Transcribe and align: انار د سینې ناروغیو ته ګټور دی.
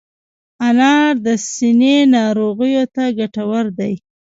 انار 0.67 1.13
د 1.25 1.27
سینې 1.51 1.97
ناروغیو 2.15 2.83
ته 2.95 3.03
ګټور 3.17 3.65
دی. 3.79 3.93